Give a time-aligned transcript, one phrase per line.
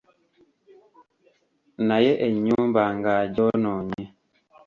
[1.87, 4.03] Naye ennyumba ng'agyonoonye!